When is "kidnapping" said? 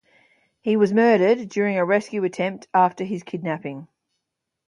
3.21-3.87